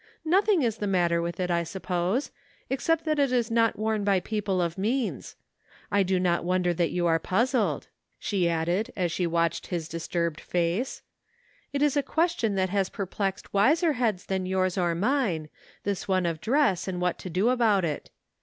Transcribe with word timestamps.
"Nothing 0.25 0.63
is 0.63 0.77
the 0.77 0.87
matter 0.87 1.21
with 1.21 1.39
it, 1.39 1.51
I 1.51 1.61
suppose, 1.63 2.31
except 2.71 3.05
that 3.05 3.19
it 3.19 3.31
is 3.31 3.51
not 3.51 3.77
worn 3.77 4.03
by 4.03 4.19
people 4.19 4.59
of 4.59 4.75
means, 4.75 5.35
J 5.93 6.03
4o 6.05 6.19
^o^ 6.19 6.43
won4er 6.43 6.75
that 6.75 6.89
jrou 6.89 6.91
CLOTHES. 6.91 6.95
23 6.95 7.01
are 7.01 7.19
puzzled," 7.19 7.87
she 8.17 8.49
added, 8.49 8.91
as 8.97 9.11
she 9.11 9.27
watched 9.27 9.67
his 9.67 9.87
dis 9.87 10.07
turbed 10.07 10.39
face." 10.39 11.03
It 11.71 11.83
is 11.83 11.95
a 11.95 12.01
question 12.01 12.55
that 12.55 12.69
has 12.71 12.89
per 12.89 13.05
plexed 13.05 13.53
wiser 13.53 13.93
heads 13.93 14.25
than 14.25 14.47
yours 14.47 14.75
or 14.75 14.95
mine, 14.95 15.49
this 15.83 16.07
one 16.07 16.25
of 16.25 16.41
dress 16.41 16.87
and 16.87 16.99
what 16.99 17.19
to 17.19 17.29
do 17.29 17.49
about 17.49 17.85
it. 17.85 18.09